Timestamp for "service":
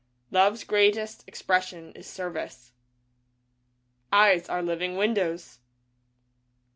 2.07-2.71